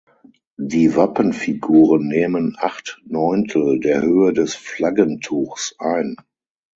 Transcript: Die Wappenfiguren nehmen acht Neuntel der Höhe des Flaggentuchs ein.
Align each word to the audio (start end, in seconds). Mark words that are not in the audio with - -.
Die 0.57 0.95
Wappenfiguren 0.95 2.07
nehmen 2.07 2.55
acht 2.57 2.99
Neuntel 3.05 3.79
der 3.79 4.01
Höhe 4.01 4.33
des 4.33 4.55
Flaggentuchs 4.55 5.75
ein. 5.77 6.15